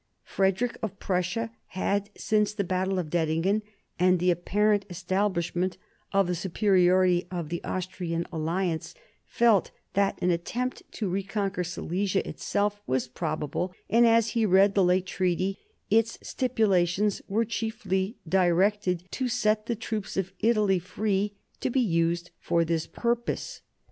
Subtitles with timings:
[0.23, 3.61] Frederick of Prussia had, since the battle of Dettingen
[3.99, 5.77] and the apparent establishment
[6.11, 8.95] of the superiority of the Austrian alliance,
[9.27, 14.83] felt that an attempt to reconquer Silesia itself was probable; and, as he read the
[14.83, 15.59] late treaty,
[15.91, 21.79] its stipula tions were chiefly directed to set the troops of Italy free to be
[21.79, 23.61] used for this purpose.